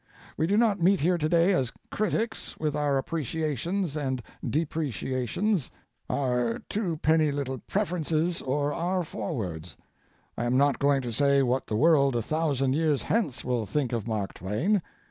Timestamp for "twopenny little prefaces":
6.71-8.41